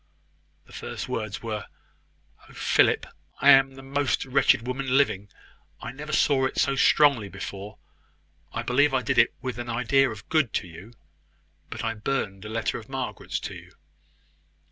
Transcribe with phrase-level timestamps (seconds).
[0.65, 1.67] The first words were
[2.49, 3.05] "Oh, Philip!
[3.39, 5.29] I am the most wretched woman living!
[5.79, 7.77] I never saw it so strongly before;
[8.51, 10.93] I believe I did it with an idea of good to you;
[11.69, 13.73] but I burned a letter of Margaret's to you."